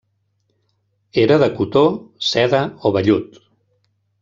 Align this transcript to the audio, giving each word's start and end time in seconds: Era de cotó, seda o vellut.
Era 1.25 1.37
de 1.43 1.51
cotó, 1.59 1.83
seda 2.31 2.63
o 2.91 2.95
vellut. 2.99 3.39